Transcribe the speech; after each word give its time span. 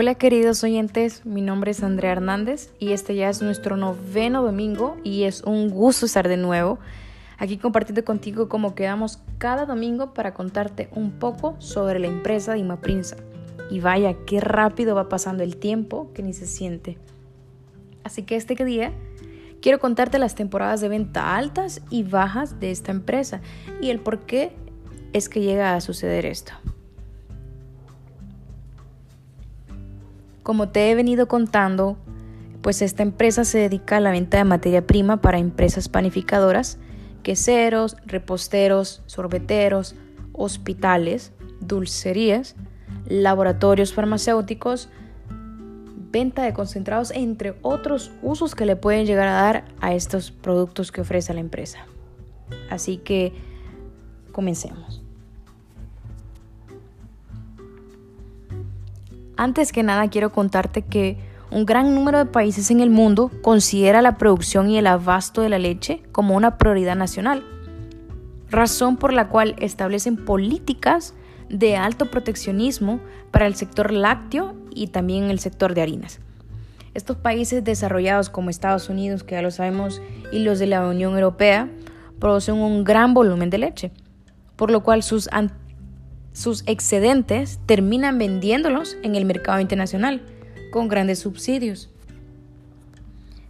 Hola 0.00 0.14
queridos 0.14 0.62
oyentes, 0.62 1.26
mi 1.26 1.42
nombre 1.42 1.72
es 1.72 1.82
Andrea 1.82 2.12
Hernández 2.12 2.70
y 2.78 2.92
este 2.92 3.16
ya 3.16 3.28
es 3.28 3.42
nuestro 3.42 3.76
noveno 3.76 4.44
domingo 4.44 4.96
y 5.02 5.24
es 5.24 5.42
un 5.42 5.70
gusto 5.70 6.06
estar 6.06 6.28
de 6.28 6.36
nuevo 6.36 6.78
aquí 7.36 7.58
compartiendo 7.58 8.04
contigo 8.04 8.48
cómo 8.48 8.76
quedamos 8.76 9.18
cada 9.38 9.66
domingo 9.66 10.14
para 10.14 10.34
contarte 10.34 10.88
un 10.92 11.18
poco 11.18 11.56
sobre 11.58 11.98
la 11.98 12.06
empresa 12.06 12.52
de 12.52 12.60
Imaprinsa. 12.60 13.16
Y 13.72 13.80
vaya, 13.80 14.14
qué 14.24 14.38
rápido 14.38 14.94
va 14.94 15.08
pasando 15.08 15.42
el 15.42 15.56
tiempo 15.56 16.12
que 16.14 16.22
ni 16.22 16.32
se 16.32 16.46
siente. 16.46 16.96
Así 18.04 18.22
que 18.22 18.36
este 18.36 18.54
día 18.64 18.92
quiero 19.60 19.80
contarte 19.80 20.20
las 20.20 20.36
temporadas 20.36 20.80
de 20.80 20.90
venta 20.90 21.34
altas 21.34 21.82
y 21.90 22.04
bajas 22.04 22.60
de 22.60 22.70
esta 22.70 22.92
empresa 22.92 23.40
y 23.80 23.90
el 23.90 23.98
por 23.98 24.20
qué 24.26 24.52
es 25.12 25.28
que 25.28 25.40
llega 25.40 25.74
a 25.74 25.80
suceder 25.80 26.24
esto. 26.24 26.52
Como 30.48 30.70
te 30.70 30.90
he 30.90 30.94
venido 30.94 31.28
contando, 31.28 31.98
pues 32.62 32.80
esta 32.80 33.02
empresa 33.02 33.44
se 33.44 33.58
dedica 33.58 33.98
a 33.98 34.00
la 34.00 34.12
venta 34.12 34.38
de 34.38 34.44
materia 34.44 34.86
prima 34.86 35.18
para 35.18 35.38
empresas 35.38 35.90
panificadoras, 35.90 36.78
queseros, 37.22 37.98
reposteros, 38.06 39.02
sorbeteros, 39.04 39.94
hospitales, 40.32 41.32
dulcerías, 41.60 42.56
laboratorios 43.06 43.92
farmacéuticos, 43.92 44.88
venta 46.10 46.44
de 46.44 46.54
concentrados, 46.54 47.10
entre 47.10 47.56
otros 47.60 48.10
usos 48.22 48.54
que 48.54 48.64
le 48.64 48.74
pueden 48.74 49.04
llegar 49.04 49.28
a 49.28 49.32
dar 49.32 49.64
a 49.82 49.92
estos 49.92 50.30
productos 50.30 50.90
que 50.92 51.02
ofrece 51.02 51.34
la 51.34 51.40
empresa. 51.40 51.80
Así 52.70 52.96
que 52.96 53.34
comencemos. 54.32 54.97
Antes 59.38 59.70
que 59.70 59.84
nada 59.84 60.10
quiero 60.10 60.32
contarte 60.32 60.82
que 60.82 61.16
un 61.52 61.64
gran 61.64 61.94
número 61.94 62.18
de 62.18 62.26
países 62.26 62.72
en 62.72 62.80
el 62.80 62.90
mundo 62.90 63.30
considera 63.40 64.02
la 64.02 64.18
producción 64.18 64.68
y 64.68 64.78
el 64.78 64.86
abasto 64.88 65.42
de 65.42 65.48
la 65.48 65.60
leche 65.60 66.02
como 66.10 66.34
una 66.34 66.58
prioridad 66.58 66.96
nacional, 66.96 67.44
razón 68.50 68.96
por 68.96 69.12
la 69.12 69.28
cual 69.28 69.54
establecen 69.60 70.16
políticas 70.16 71.14
de 71.48 71.76
alto 71.76 72.10
proteccionismo 72.10 72.98
para 73.30 73.46
el 73.46 73.54
sector 73.54 73.92
lácteo 73.92 74.56
y 74.74 74.88
también 74.88 75.30
el 75.30 75.38
sector 75.38 75.72
de 75.72 75.82
harinas. 75.82 76.18
Estos 76.94 77.16
países 77.16 77.62
desarrollados 77.62 78.30
como 78.30 78.50
Estados 78.50 78.88
Unidos, 78.88 79.22
que 79.22 79.36
ya 79.36 79.42
lo 79.42 79.52
sabemos, 79.52 80.02
y 80.32 80.40
los 80.40 80.58
de 80.58 80.66
la 80.66 80.84
Unión 80.84 81.14
Europea, 81.14 81.70
producen 82.18 82.56
un 82.56 82.82
gran 82.82 83.14
volumen 83.14 83.50
de 83.50 83.58
leche, 83.58 83.92
por 84.56 84.72
lo 84.72 84.82
cual 84.82 85.04
sus 85.04 85.28
sus 86.38 86.62
excedentes 86.66 87.58
terminan 87.66 88.16
vendiéndolos 88.16 88.96
en 89.02 89.16
el 89.16 89.24
mercado 89.24 89.58
internacional 89.58 90.22
con 90.70 90.86
grandes 90.86 91.18
subsidios, 91.18 91.90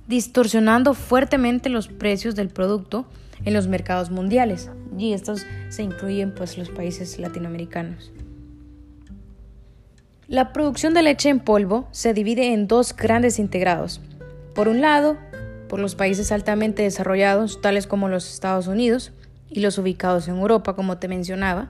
distorsionando 0.07 0.95
fuertemente 0.95 1.69
los 1.69 1.89
precios 1.89 2.35
del 2.35 2.49
producto 2.49 3.07
en 3.45 3.53
los 3.53 3.69
mercados 3.69 4.11
mundiales 4.11 4.71
y 4.97 5.13
estos 5.13 5.45
se 5.69 5.83
incluyen 5.83 6.35
pues 6.35 6.57
los 6.57 6.71
países 6.71 7.19
latinoamericanos. 7.19 8.11
La 10.27 10.55
producción 10.55 10.95
de 10.95 11.03
leche 11.03 11.29
en 11.29 11.41
polvo 11.41 11.89
se 11.93 12.15
divide 12.15 12.55
en 12.55 12.69
dos 12.69 12.97
grandes 12.97 13.39
integrados. 13.39 14.01
Por 14.55 14.67
un 14.67 14.81
lado, 14.81 15.19
por 15.69 15.79
los 15.79 15.95
países 15.95 16.33
altamente 16.33 16.85
desarrollados, 16.85 17.61
tales 17.61 17.87
como 17.87 18.09
los 18.09 18.33
Estados 18.33 18.67
Unidos, 18.67 19.13
y 19.51 19.61
los 19.61 19.77
ubicados 19.77 20.27
en 20.29 20.37
Europa, 20.37 20.75
como 20.75 20.99
te 20.99 21.09
mencionaba, 21.09 21.69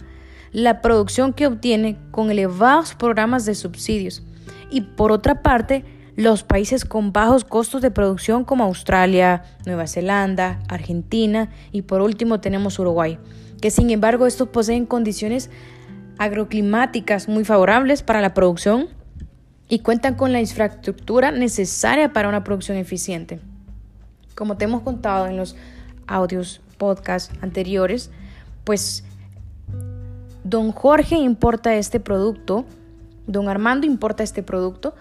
la 0.52 0.80
producción 0.80 1.32
que 1.32 1.46
obtiene 1.46 1.98
con 2.10 2.30
elevados 2.30 2.94
programas 2.94 3.44
de 3.44 3.54
subsidios 3.54 4.22
y 4.70 4.82
por 4.82 5.12
otra 5.12 5.42
parte 5.42 5.84
los 6.16 6.42
países 6.42 6.84
con 6.84 7.12
bajos 7.12 7.44
costos 7.44 7.80
de 7.80 7.92
producción 7.92 8.44
como 8.44 8.64
Australia, 8.64 9.44
Nueva 9.66 9.86
Zelanda, 9.86 10.58
Argentina 10.68 11.50
y 11.70 11.82
por 11.82 12.00
último 12.00 12.40
tenemos 12.40 12.78
Uruguay, 12.78 13.18
que 13.60 13.70
sin 13.70 13.90
embargo 13.90 14.26
estos 14.26 14.48
poseen 14.48 14.84
condiciones 14.84 15.48
agroclimáticas 16.18 17.28
muy 17.28 17.44
favorables 17.44 18.02
para 18.02 18.20
la 18.20 18.34
producción 18.34 18.88
y 19.68 19.80
cuentan 19.80 20.16
con 20.16 20.32
la 20.32 20.40
infraestructura 20.40 21.30
necesaria 21.30 22.12
para 22.12 22.28
una 22.28 22.42
producción 22.42 22.78
eficiente. 22.78 23.38
Como 24.34 24.56
te 24.56 24.64
hemos 24.64 24.82
contado 24.82 25.26
en 25.26 25.36
los 25.36 25.56
audios, 26.06 26.60
podcasts 26.78 27.32
anteriores, 27.42 28.10
pues 28.64 29.04
Don 30.48 30.72
Jorge 30.72 31.16
importa 31.16 31.74
este 31.74 32.00
producto, 32.00 32.64
don 33.26 33.50
Armando 33.50 33.86
importa 33.86 34.22
este 34.22 34.42
producto 34.42 34.94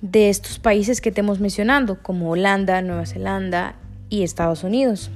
de 0.00 0.30
estos 0.30 0.58
países 0.58 1.00
que 1.00 1.12
te 1.12 1.20
hemos 1.20 1.38
mencionado, 1.38 2.02
como 2.02 2.28
Holanda, 2.30 2.82
Nueva 2.82 3.06
Zelanda 3.06 3.76
y 4.08 4.24
Estados 4.24 4.64
Unidos. 4.64 5.12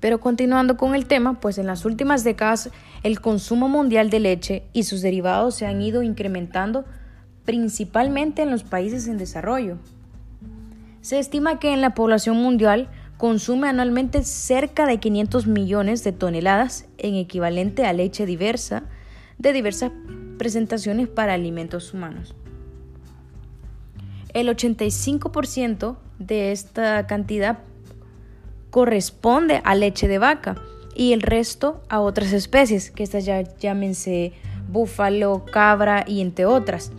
Pero 0.00 0.20
continuando 0.20 0.76
con 0.76 0.94
el 0.94 1.06
tema, 1.06 1.40
pues 1.40 1.56
en 1.56 1.66
las 1.66 1.86
últimas 1.86 2.24
décadas 2.24 2.68
el 3.02 3.22
consumo 3.22 3.70
mundial 3.70 4.10
de 4.10 4.20
leche 4.20 4.62
y 4.74 4.82
sus 4.82 5.00
derivados 5.00 5.54
se 5.54 5.64
han 5.64 5.80
ido 5.80 6.02
incrementando 6.02 6.84
principalmente 7.46 8.42
en 8.42 8.50
los 8.50 8.64
países 8.64 9.08
en 9.08 9.16
desarrollo. 9.16 9.78
Se 11.00 11.18
estima 11.18 11.58
que 11.58 11.72
en 11.72 11.80
la 11.80 11.94
población 11.94 12.36
mundial 12.36 12.90
consume 13.24 13.68
anualmente 13.68 14.22
cerca 14.22 14.84
de 14.84 15.00
500 15.00 15.46
millones 15.46 16.04
de 16.04 16.12
toneladas 16.12 16.84
en 16.98 17.14
equivalente 17.14 17.86
a 17.86 17.94
leche 17.94 18.26
diversa 18.26 18.82
de 19.38 19.54
diversas 19.54 19.92
presentaciones 20.36 21.08
para 21.08 21.32
alimentos 21.32 21.94
humanos. 21.94 22.34
El 24.34 24.48
85% 24.48 25.96
de 26.18 26.52
esta 26.52 27.06
cantidad 27.06 27.60
corresponde 28.68 29.62
a 29.64 29.74
leche 29.74 30.06
de 30.06 30.18
vaca 30.18 30.56
y 30.94 31.14
el 31.14 31.22
resto 31.22 31.82
a 31.88 32.00
otras 32.00 32.30
especies, 32.34 32.90
que 32.90 33.04
estas 33.04 33.24
ya 33.24 33.40
llámense 33.40 34.34
búfalo, 34.68 35.46
cabra 35.50 36.04
y 36.06 36.20
entre 36.20 36.44
otras. 36.44 36.92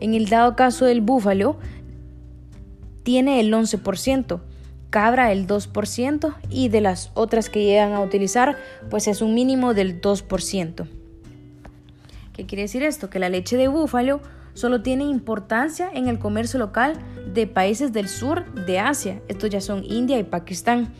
En 0.00 0.12
el 0.12 0.28
dado 0.28 0.56
caso 0.56 0.84
del 0.84 1.00
búfalo, 1.00 1.56
tiene 3.02 3.40
el 3.40 3.50
11%, 3.50 4.40
cabra 4.94 5.32
el 5.32 5.48
2% 5.48 6.36
y 6.50 6.68
de 6.68 6.80
las 6.80 7.10
otras 7.14 7.50
que 7.50 7.64
llegan 7.64 7.94
a 7.94 8.00
utilizar 8.00 8.56
pues 8.90 9.08
es 9.08 9.22
un 9.22 9.34
mínimo 9.34 9.74
del 9.74 10.00
2%. 10.00 10.86
¿Qué 12.32 12.46
quiere 12.46 12.62
decir 12.62 12.84
esto? 12.84 13.10
Que 13.10 13.18
la 13.18 13.28
leche 13.28 13.56
de 13.56 13.66
búfalo 13.66 14.20
solo 14.52 14.82
tiene 14.82 15.02
importancia 15.02 15.90
en 15.92 16.06
el 16.06 16.20
comercio 16.20 16.60
local 16.60 16.96
de 17.34 17.48
países 17.48 17.92
del 17.92 18.06
sur 18.06 18.44
de 18.66 18.78
Asia. 18.78 19.20
Estos 19.26 19.50
ya 19.50 19.60
son 19.60 19.82
India 19.82 20.16
y 20.16 20.22
Pakistán. 20.22 20.92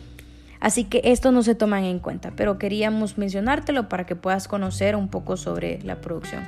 Así 0.59 0.83
que 0.83 0.99
esto 1.05 1.31
no 1.31 1.41
se 1.41 1.55
toman 1.55 1.85
en 1.85 1.99
cuenta, 1.99 2.33
pero 2.35 2.57
queríamos 2.57 3.17
mencionártelo 3.17 3.87
para 3.87 4.05
que 4.05 4.17
puedas 4.17 4.49
conocer 4.49 4.97
un 4.97 5.07
poco 5.07 5.37
sobre 5.37 5.81
la 5.83 6.01
producción. 6.01 6.43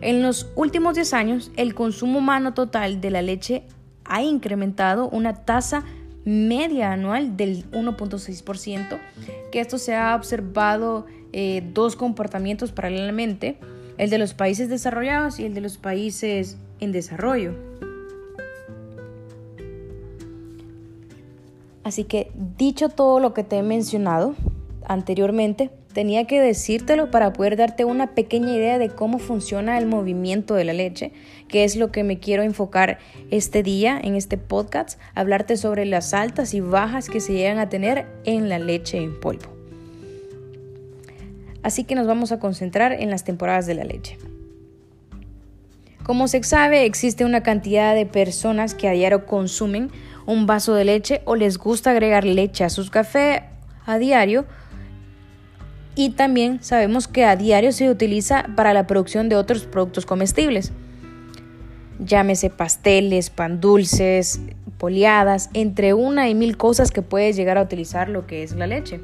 En 0.00 0.22
los 0.22 0.50
últimos 0.54 0.94
10 0.94 1.12
años, 1.12 1.52
el 1.58 1.74
consumo 1.74 2.20
humano 2.20 2.54
total 2.54 3.02
de 3.02 3.10
la 3.10 3.20
leche 3.20 3.64
ha 4.06 4.22
incrementado 4.22 5.10
una 5.10 5.44
tasa 5.44 5.84
media 6.30 6.92
anual 6.92 7.36
del 7.36 7.68
1.6%, 7.72 8.98
que 9.50 9.60
esto 9.60 9.78
se 9.78 9.96
ha 9.96 10.14
observado 10.14 11.06
eh, 11.32 11.62
dos 11.74 11.96
comportamientos 11.96 12.70
paralelamente, 12.70 13.58
el 13.98 14.10
de 14.10 14.18
los 14.18 14.32
países 14.32 14.68
desarrollados 14.68 15.40
y 15.40 15.44
el 15.44 15.54
de 15.54 15.60
los 15.60 15.76
países 15.76 16.56
en 16.78 16.92
desarrollo. 16.92 17.54
Así 21.82 22.04
que 22.04 22.30
dicho 22.56 22.88
todo 22.88 23.18
lo 23.18 23.34
que 23.34 23.42
te 23.42 23.58
he 23.58 23.62
mencionado 23.62 24.36
anteriormente, 24.86 25.70
tenía 25.92 26.26
que 26.26 26.40
decírtelo 26.40 27.10
para 27.10 27.32
poder 27.32 27.56
darte 27.56 27.84
una 27.84 28.14
pequeña 28.14 28.54
idea 28.54 28.78
de 28.78 28.90
cómo 28.90 29.18
funciona 29.18 29.78
el 29.78 29.86
movimiento 29.86 30.54
de 30.54 30.64
la 30.64 30.72
leche, 30.72 31.12
que 31.50 31.64
es 31.64 31.76
lo 31.76 31.92
que 31.92 32.04
me 32.04 32.18
quiero 32.18 32.42
enfocar 32.42 32.98
este 33.30 33.62
día 33.62 34.00
en 34.02 34.14
este 34.14 34.38
podcast, 34.38 34.98
hablarte 35.14 35.56
sobre 35.56 35.84
las 35.84 36.14
altas 36.14 36.54
y 36.54 36.60
bajas 36.60 37.10
que 37.10 37.20
se 37.20 37.34
llegan 37.34 37.58
a 37.58 37.68
tener 37.68 38.06
en 38.24 38.48
la 38.48 38.58
leche 38.58 38.98
en 38.98 39.18
polvo. 39.18 39.50
Así 41.62 41.84
que 41.84 41.94
nos 41.94 42.06
vamos 42.06 42.32
a 42.32 42.38
concentrar 42.38 42.92
en 42.92 43.10
las 43.10 43.24
temporadas 43.24 43.66
de 43.66 43.74
la 43.74 43.84
leche. 43.84 44.16
Como 46.04 46.28
se 46.28 46.42
sabe, 46.42 46.86
existe 46.86 47.24
una 47.24 47.42
cantidad 47.42 47.94
de 47.94 48.06
personas 48.06 48.74
que 48.74 48.88
a 48.88 48.92
diario 48.92 49.26
consumen 49.26 49.90
un 50.26 50.46
vaso 50.46 50.74
de 50.74 50.84
leche 50.84 51.22
o 51.24 51.36
les 51.36 51.58
gusta 51.58 51.90
agregar 51.90 52.24
leche 52.24 52.64
a 52.64 52.70
sus 52.70 52.90
cafés 52.90 53.42
a 53.84 53.98
diario 53.98 54.46
y 55.94 56.10
también 56.10 56.62
sabemos 56.62 57.08
que 57.08 57.24
a 57.24 57.36
diario 57.36 57.72
se 57.72 57.90
utiliza 57.90 58.46
para 58.56 58.72
la 58.72 58.86
producción 58.86 59.28
de 59.28 59.36
otros 59.36 59.64
productos 59.64 60.06
comestibles. 60.06 60.72
Llámese 62.04 62.48
pasteles, 62.50 63.30
pan 63.30 63.60
dulces, 63.60 64.40
poliadas, 64.78 65.50
entre 65.52 65.92
una 65.92 66.28
y 66.28 66.34
mil 66.34 66.56
cosas 66.56 66.90
que 66.90 67.02
puedes 67.02 67.36
llegar 67.36 67.58
a 67.58 67.62
utilizar 67.62 68.08
lo 68.08 68.26
que 68.26 68.42
es 68.42 68.52
la 68.56 68.66
leche. 68.66 69.00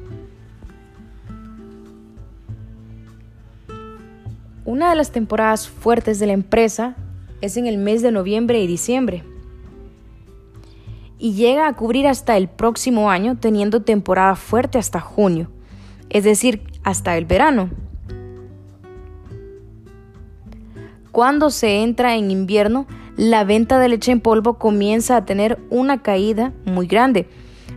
Una 4.65 4.89
de 4.89 4.95
las 4.95 5.11
temporadas 5.11 5.69
fuertes 5.69 6.19
de 6.19 6.27
la 6.27 6.33
empresa 6.33 6.97
es 7.39 7.55
en 7.55 7.67
el 7.67 7.77
mes 7.77 8.01
de 8.01 8.11
noviembre 8.11 8.59
y 8.61 8.67
diciembre. 8.67 9.23
Y 11.19 11.33
llega 11.33 11.67
a 11.67 11.73
cubrir 11.73 12.07
hasta 12.07 12.35
el 12.35 12.49
próximo 12.49 13.09
año 13.09 13.37
teniendo 13.37 13.83
temporada 13.83 14.35
fuerte 14.35 14.77
hasta 14.77 14.99
junio, 14.99 15.49
es 16.09 16.23
decir, 16.23 16.63
hasta 16.83 17.17
el 17.17 17.25
verano. 17.25 17.69
Cuando 21.17 21.49
se 21.49 21.81
entra 21.81 22.15
en 22.15 22.29
invierno, 22.29 22.85
la 23.15 23.43
venta 23.43 23.79
de 23.79 23.89
leche 23.89 24.11
en 24.11 24.21
polvo 24.21 24.59
comienza 24.59 25.17
a 25.17 25.25
tener 25.25 25.57
una 25.71 26.03
caída 26.03 26.53
muy 26.63 26.85
grande, 26.85 27.27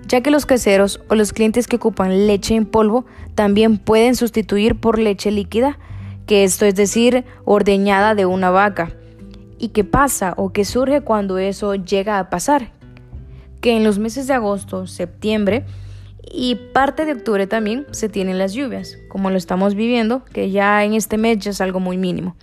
ya 0.06 0.20
que 0.20 0.30
los 0.30 0.44
queseros 0.44 1.00
o 1.08 1.14
los 1.14 1.32
clientes 1.32 1.66
que 1.66 1.76
ocupan 1.76 2.26
leche 2.26 2.54
en 2.54 2.66
polvo 2.66 3.06
también 3.34 3.78
pueden 3.78 4.14
sustituir 4.14 4.78
por 4.78 4.98
leche 4.98 5.30
líquida, 5.30 5.78
que 6.26 6.44
esto 6.44 6.66
es 6.66 6.74
decir, 6.74 7.24
ordeñada 7.46 8.14
de 8.14 8.26
una 8.26 8.50
vaca. 8.50 8.92
¿Y 9.58 9.68
qué 9.68 9.84
pasa 9.84 10.34
o 10.36 10.52
qué 10.52 10.66
surge 10.66 11.00
cuando 11.00 11.38
eso 11.38 11.74
llega 11.76 12.18
a 12.18 12.28
pasar? 12.28 12.72
Que 13.62 13.74
en 13.74 13.84
los 13.84 13.98
meses 13.98 14.26
de 14.26 14.34
agosto, 14.34 14.86
septiembre 14.86 15.64
y 16.30 16.56
parte 16.74 17.06
de 17.06 17.12
octubre 17.12 17.46
también 17.46 17.86
se 17.92 18.10
tienen 18.10 18.36
las 18.36 18.52
lluvias, 18.52 18.98
como 19.08 19.30
lo 19.30 19.38
estamos 19.38 19.74
viviendo, 19.74 20.26
que 20.26 20.50
ya 20.50 20.84
en 20.84 20.92
este 20.92 21.16
mes 21.16 21.38
ya 21.38 21.52
es 21.52 21.62
algo 21.62 21.80
muy 21.80 21.96
mínimo 21.96 22.36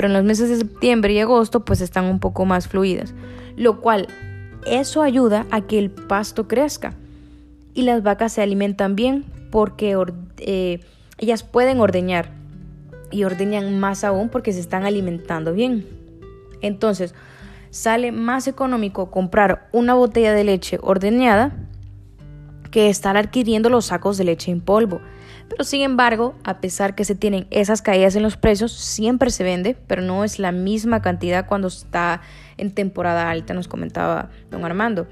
pero 0.00 0.08
en 0.08 0.14
los 0.14 0.24
meses 0.24 0.48
de 0.48 0.56
septiembre 0.56 1.12
y 1.12 1.18
agosto 1.18 1.62
pues 1.62 1.82
están 1.82 2.06
un 2.06 2.20
poco 2.20 2.46
más 2.46 2.68
fluidas, 2.68 3.12
lo 3.54 3.82
cual 3.82 4.08
eso 4.64 5.02
ayuda 5.02 5.46
a 5.50 5.60
que 5.60 5.78
el 5.78 5.90
pasto 5.90 6.48
crezca 6.48 6.94
y 7.74 7.82
las 7.82 8.02
vacas 8.02 8.32
se 8.32 8.40
alimentan 8.40 8.96
bien 8.96 9.26
porque 9.50 9.94
eh, 10.38 10.80
ellas 11.18 11.42
pueden 11.42 11.80
ordeñar 11.80 12.30
y 13.10 13.24
ordeñan 13.24 13.78
más 13.78 14.02
aún 14.02 14.30
porque 14.30 14.54
se 14.54 14.60
están 14.60 14.84
alimentando 14.84 15.52
bien. 15.52 15.86
Entonces, 16.62 17.14
sale 17.68 18.10
más 18.10 18.48
económico 18.48 19.10
comprar 19.10 19.68
una 19.70 19.92
botella 19.92 20.32
de 20.32 20.44
leche 20.44 20.78
ordeñada 20.80 21.52
que 22.70 22.88
estar 22.88 23.16
adquiriendo 23.16 23.68
los 23.68 23.86
sacos 23.86 24.18
de 24.18 24.24
leche 24.24 24.50
en 24.50 24.60
polvo. 24.60 25.00
Pero 25.48 25.64
sin 25.64 25.82
embargo, 25.82 26.34
a 26.44 26.60
pesar 26.60 26.94
que 26.94 27.04
se 27.04 27.14
tienen 27.14 27.46
esas 27.50 27.82
caídas 27.82 28.14
en 28.14 28.22
los 28.22 28.36
precios, 28.36 28.72
siempre 28.72 29.30
se 29.30 29.42
vende, 29.42 29.76
pero 29.86 30.00
no 30.00 30.24
es 30.24 30.38
la 30.38 30.52
misma 30.52 31.02
cantidad 31.02 31.46
cuando 31.46 31.68
está 31.68 32.20
en 32.56 32.70
temporada 32.70 33.30
alta, 33.30 33.52
nos 33.52 33.66
comentaba 33.66 34.30
don 34.50 34.64
Armando. 34.64 35.08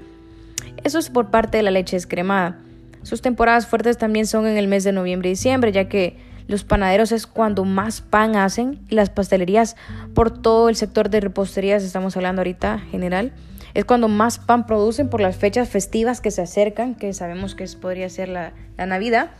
Eso 0.83 0.97
es 0.97 1.09
por 1.09 1.29
parte 1.29 1.57
de 1.57 1.63
la 1.63 1.71
leche 1.71 1.97
descremada. 1.97 2.57
Sus 3.03 3.21
temporadas 3.21 3.67
fuertes 3.67 3.97
también 3.97 4.27
son 4.27 4.47
en 4.47 4.57
el 4.57 4.67
mes 4.67 4.83
de 4.83 4.91
noviembre 4.91 5.29
y 5.29 5.33
diciembre, 5.33 5.71
ya 5.71 5.89
que 5.89 6.17
los 6.47 6.63
panaderos 6.63 7.11
es 7.11 7.27
cuando 7.27 7.63
más 7.63 8.01
pan 8.01 8.35
hacen 8.35 8.79
y 8.89 8.95
las 8.95 9.09
pastelerías 9.09 9.75
por 10.15 10.31
todo 10.31 10.69
el 10.69 10.75
sector 10.75 11.09
de 11.09 11.19
reposterías, 11.19 11.83
estamos 11.83 12.17
hablando 12.17 12.41
ahorita 12.41 12.79
general, 12.79 13.33
es 13.73 13.85
cuando 13.85 14.07
más 14.07 14.39
pan 14.39 14.65
producen 14.65 15.09
por 15.09 15.21
las 15.21 15.35
fechas 15.35 15.69
festivas 15.69 16.21
que 16.21 16.31
se 16.31 16.41
acercan, 16.41 16.95
que 16.95 17.13
sabemos 17.13 17.55
que 17.55 17.65
podría 17.79 18.09
ser 18.09 18.29
la, 18.29 18.53
la 18.77 18.85
Navidad 18.85 19.31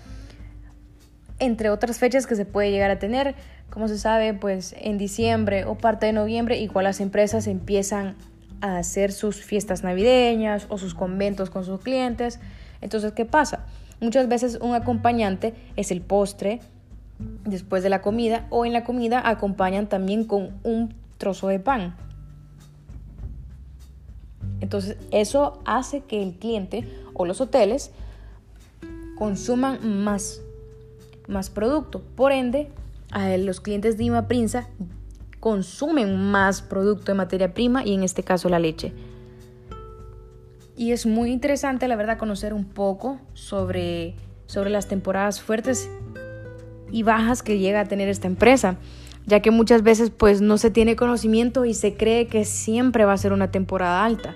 entre 1.39 1.69
otras 1.69 1.97
fechas 1.97 2.27
que 2.27 2.35
se 2.35 2.45
puede 2.45 2.71
llegar 2.71 2.91
a 2.91 2.99
tener. 2.99 3.35
Como 3.69 3.87
se 3.87 3.97
sabe, 3.97 4.33
pues 4.33 4.75
en 4.77 4.97
diciembre 4.97 5.65
o 5.65 5.75
parte 5.75 6.05
de 6.05 6.13
noviembre, 6.13 6.57
igual 6.59 6.83
las 6.83 6.99
empresas 6.99 7.47
empiezan 7.47 8.15
a 8.61 8.77
hacer 8.77 9.11
sus 9.11 9.43
fiestas 9.43 9.83
navideñas 9.83 10.65
o 10.69 10.77
sus 10.77 10.93
conventos 10.93 11.49
con 11.49 11.63
sus 11.63 11.79
clientes. 11.81 12.39
Entonces, 12.81 13.13
¿qué 13.13 13.25
pasa? 13.25 13.65
Muchas 14.01 14.27
veces 14.27 14.59
un 14.61 14.75
acompañante 14.75 15.53
es 15.75 15.91
el 15.91 16.01
postre 16.01 16.59
después 17.45 17.83
de 17.83 17.89
la 17.89 18.01
comida 18.01 18.45
o 18.49 18.65
en 18.65 18.73
la 18.73 18.83
comida 18.83 19.21
acompañan 19.27 19.87
también 19.87 20.23
con 20.23 20.59
un 20.63 20.93
trozo 21.17 21.47
de 21.47 21.59
pan. 21.59 21.95
Entonces, 24.61 24.97
eso 25.11 25.61
hace 25.65 26.01
que 26.01 26.21
el 26.21 26.33
cliente 26.33 26.87
o 27.13 27.25
los 27.25 27.41
hoteles 27.41 27.91
consuman 29.17 30.03
más 30.03 30.41
más 31.29 31.49
producto. 31.49 32.01
Por 32.15 32.31
ende, 32.31 32.67
los 33.39 33.61
clientes 33.61 33.97
de 33.97 34.05
Ima 34.05 34.27
Prinza 34.27 34.67
consumen 35.39 36.17
más 36.31 36.61
producto 36.61 37.11
de 37.11 37.17
materia 37.17 37.53
prima 37.53 37.85
y 37.85 37.93
en 37.93 38.03
este 38.03 38.23
caso 38.23 38.49
la 38.49 38.59
leche. 38.59 38.91
Y 40.75 40.91
es 40.91 41.05
muy 41.05 41.31
interesante, 41.31 41.87
la 41.87 41.95
verdad, 41.95 42.17
conocer 42.17 42.53
un 42.53 42.65
poco 42.65 43.19
sobre, 43.33 44.15
sobre 44.47 44.69
las 44.69 44.87
temporadas 44.87 45.41
fuertes 45.41 45.89
y 46.91 47.03
bajas 47.03 47.43
que 47.43 47.59
llega 47.59 47.81
a 47.81 47.85
tener 47.85 48.09
esta 48.09 48.27
empresa, 48.27 48.77
ya 49.25 49.41
que 49.41 49.51
muchas 49.51 49.83
veces 49.83 50.09
pues 50.09 50.41
no 50.41 50.57
se 50.57 50.71
tiene 50.71 50.95
conocimiento 50.95 51.65
y 51.65 51.73
se 51.73 51.95
cree 51.95 52.27
que 52.27 52.45
siempre 52.45 53.05
va 53.05 53.13
a 53.13 53.17
ser 53.17 53.33
una 53.33 53.51
temporada 53.51 54.03
alta. 54.03 54.35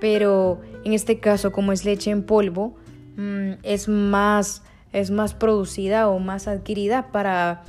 Pero 0.00 0.60
en 0.84 0.92
este 0.92 1.18
caso, 1.20 1.52
como 1.52 1.72
es 1.72 1.84
leche 1.84 2.10
en 2.10 2.22
polvo, 2.24 2.76
mm, 3.16 3.52
es 3.62 3.88
más 3.88 4.62
es 4.96 5.10
más 5.10 5.34
producida 5.34 6.08
o 6.08 6.18
más 6.18 6.48
adquirida 6.48 7.12
para, 7.12 7.62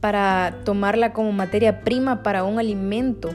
para 0.00 0.58
tomarla 0.64 1.12
como 1.12 1.32
materia 1.32 1.80
prima 1.82 2.22
para 2.22 2.44
un 2.44 2.60
alimento. 2.60 3.30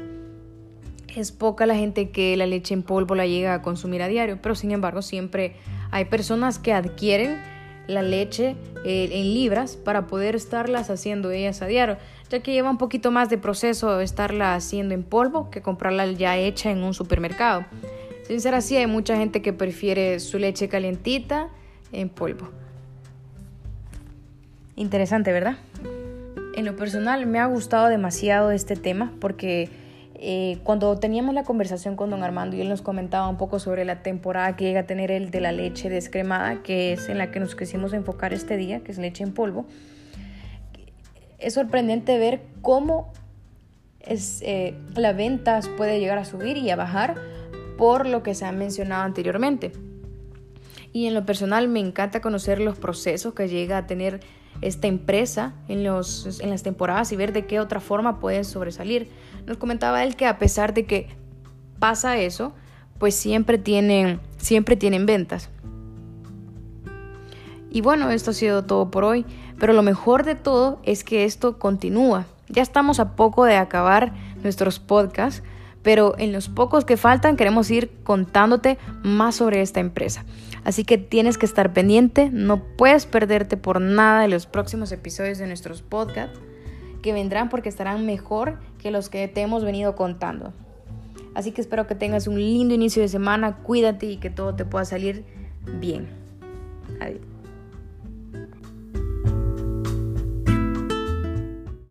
Es 1.13 1.33
poca 1.33 1.65
la 1.65 1.75
gente 1.75 2.11
que 2.11 2.37
la 2.37 2.45
leche 2.45 2.73
en 2.73 2.81
polvo 2.81 3.13
la 3.13 3.25
llega 3.25 3.53
a 3.53 3.61
consumir 3.61 4.01
a 4.01 4.07
diario, 4.07 4.39
pero 4.41 4.55
sin 4.55 4.71
embargo 4.71 5.01
siempre 5.01 5.55
hay 5.91 6.05
personas 6.05 6.59
que 6.59 6.71
adquieren 6.71 7.41
la 7.87 8.01
leche 8.01 8.55
eh, 8.85 9.09
en 9.11 9.33
libras 9.33 9.75
para 9.75 10.07
poder 10.07 10.35
estarlas 10.35 10.89
haciendo 10.89 11.29
ellas 11.31 11.61
a 11.61 11.67
diario, 11.67 11.97
ya 12.29 12.39
que 12.39 12.53
lleva 12.53 12.69
un 12.69 12.77
poquito 12.77 13.11
más 13.11 13.29
de 13.29 13.37
proceso 13.37 13.99
estarla 13.99 14.55
haciendo 14.55 14.93
en 14.93 15.03
polvo 15.03 15.49
que 15.49 15.61
comprarla 15.61 16.05
ya 16.11 16.37
hecha 16.37 16.71
en 16.71 16.83
un 16.83 16.93
supermercado. 16.93 17.65
Sin 18.27 18.41
ser 18.41 18.55
así, 18.55 18.75
hay 18.75 18.87
mucha 18.87 19.15
gente 19.17 19.43
que 19.43 19.53
prefiere 19.53 20.19
su 20.19 20.39
leche 20.39 20.67
calientita 20.67 21.49
en 21.91 22.09
polvo. 22.09 22.49
Interesante, 24.75 25.31
¿verdad? 25.31 25.57
En 26.55 26.65
lo 26.65 26.75
personal 26.75 27.27
me 27.27 27.39
ha 27.39 27.45
gustado 27.45 27.87
demasiado 27.87 28.49
este 28.49 28.75
tema 28.75 29.13
porque 29.21 29.69
eh, 30.15 30.57
cuando 30.63 30.97
teníamos 30.97 31.35
la 31.35 31.43
conversación 31.43 31.95
con 31.95 32.09
don 32.09 32.23
Armando 32.23 32.55
y 32.55 32.61
él 32.61 32.69
nos 32.69 32.81
comentaba 32.81 33.29
un 33.29 33.37
poco 33.37 33.59
sobre 33.59 33.85
la 33.85 34.01
temporada 34.01 34.55
que 34.55 34.65
llega 34.65 34.81
a 34.81 34.87
tener 34.87 35.11
el 35.11 35.29
de 35.29 35.41
la 35.41 35.51
leche 35.51 35.89
descremada, 35.89 36.63
que 36.63 36.93
es 36.93 37.09
en 37.09 37.19
la 37.19 37.29
que 37.29 37.39
nos 37.39 37.55
quisimos 37.55 37.93
enfocar 37.93 38.33
este 38.33 38.57
día, 38.57 38.79
que 38.79 38.91
es 38.91 38.97
leche 38.97 39.23
en 39.23 39.33
polvo, 39.33 39.67
es 41.37 41.53
sorprendente 41.53 42.17
ver 42.17 42.41
cómo 42.61 43.13
es, 43.99 44.41
eh, 44.41 44.73
la 44.95 45.13
venta 45.13 45.59
puede 45.77 45.99
llegar 45.99 46.17
a 46.17 46.25
subir 46.25 46.57
y 46.57 46.71
a 46.71 46.75
bajar 46.75 47.15
por 47.77 48.07
lo 48.07 48.23
que 48.23 48.35
se 48.35 48.45
ha 48.45 48.51
mencionado 48.51 49.03
anteriormente. 49.03 49.71
Y 50.93 51.07
en 51.07 51.13
lo 51.13 51.25
personal 51.25 51.67
me 51.67 51.79
encanta 51.79 52.21
conocer 52.21 52.59
los 52.59 52.77
procesos 52.77 53.33
que 53.33 53.49
llega 53.49 53.77
a 53.77 53.87
tener 53.87 54.21
esta 54.61 54.87
empresa 54.87 55.53
en, 55.67 55.83
los, 55.83 56.39
en 56.39 56.49
las 56.49 56.63
temporadas 56.63 57.11
y 57.11 57.15
ver 57.15 57.33
de 57.33 57.45
qué 57.45 57.59
otra 57.59 57.79
forma 57.79 58.19
puede 58.19 58.43
sobresalir. 58.43 59.09
Nos 59.45 59.57
comentaba 59.57 60.03
él 60.03 60.15
que 60.15 60.25
a 60.25 60.39
pesar 60.39 60.73
de 60.73 60.85
que 60.85 61.09
pasa 61.79 62.17
eso, 62.17 62.53
pues 62.97 63.15
siempre 63.15 63.57
tienen, 63.57 64.19
siempre 64.37 64.75
tienen 64.75 65.05
ventas. 65.05 65.49
Y 67.69 67.81
bueno, 67.81 68.09
esto 68.09 68.31
ha 68.31 68.33
sido 68.33 68.63
todo 68.63 68.89
por 68.89 69.03
hoy, 69.03 69.25
pero 69.59 69.73
lo 69.73 69.83
mejor 69.83 70.23
de 70.23 70.35
todo 70.35 70.79
es 70.83 71.03
que 71.03 71.25
esto 71.25 71.59
continúa. 71.59 72.25
Ya 72.47 72.61
estamos 72.61 73.01
a 73.01 73.15
poco 73.15 73.43
de 73.43 73.57
acabar 73.57 74.13
nuestros 74.43 74.79
podcasts, 74.79 75.43
pero 75.85 76.15
en 76.17 76.31
los 76.31 76.49
pocos 76.49 76.83
que 76.83 76.97
faltan 76.97 77.37
queremos 77.37 77.69
ir 77.69 77.91
contándote 78.03 78.79
más 79.03 79.35
sobre 79.35 79.61
esta 79.61 79.79
empresa. 79.79 80.25
Así 80.63 80.83
que 80.83 80.97
tienes 80.97 81.37
que 81.37 81.45
estar 81.45 81.73
pendiente, 81.73 82.31
no 82.33 82.63
puedes 82.75 83.05
perderte 83.05 83.55
por 83.55 83.79
nada 83.79 84.23
de 84.23 84.27
los 84.27 84.47
próximos 84.47 84.91
episodios 84.91 85.37
de 85.37 85.45
nuestros 85.45 85.83
podcasts 85.83 86.39
que 87.03 87.13
vendrán 87.13 87.49
porque 87.49 87.69
estarán 87.69 88.03
mejor 88.07 88.57
que 88.79 88.89
los 88.89 89.09
que 89.09 89.27
te 89.27 89.41
hemos 89.41 89.63
venido 89.63 89.95
contando. 89.95 90.53
Así 91.35 91.51
que 91.51 91.61
espero 91.61 91.85
que 91.85 91.93
tengas 91.93 92.25
un 92.25 92.39
lindo 92.39 92.73
inicio 92.73 93.03
de 93.03 93.07
semana, 93.07 93.57
cuídate 93.57 94.07
y 94.07 94.17
que 94.17 94.31
todo 94.31 94.55
te 94.55 94.65
pueda 94.65 94.85
salir 94.85 95.23
bien. 95.79 96.07
Adiós. 96.99 97.34